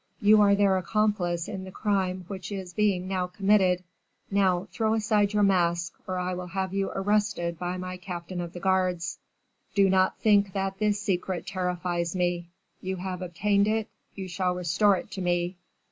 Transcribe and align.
You 0.19 0.41
are 0.41 0.55
their 0.55 0.77
accomplice 0.77 1.47
in 1.47 1.63
the 1.63 1.69
crime 1.71 2.25
which 2.27 2.51
is 2.51 2.73
being 2.73 3.07
now 3.07 3.27
committed. 3.27 3.83
Now, 4.31 4.67
throw 4.71 4.95
aside 4.95 5.31
your 5.31 5.43
mask, 5.43 5.93
or 6.07 6.17
I 6.17 6.33
will 6.33 6.47
have 6.47 6.73
you 6.73 6.89
arrested 6.89 7.59
by 7.59 7.77
my 7.77 7.97
captain 7.97 8.41
of 8.41 8.53
the 8.53 8.59
guards. 8.59 9.19
Do 9.75 9.91
not 9.91 10.17
think 10.17 10.53
that 10.53 10.79
this 10.79 10.99
secret 10.99 11.45
terrifies 11.45 12.15
me! 12.15 12.49
You 12.81 12.95
have 12.95 13.21
obtained 13.21 13.67
it, 13.67 13.89
you 14.15 14.27
shall 14.27 14.55
restore 14.55 14.97
it 14.97 15.11
to 15.11 15.21
me. 15.21 15.57